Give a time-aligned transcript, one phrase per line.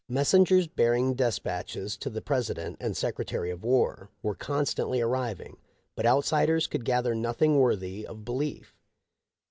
[0.09, 5.57] Messengers bearing despatches to the President and Secretary of War were constantly arriving,
[5.95, 8.75] but outsiders could gather.nothing worthy of belief.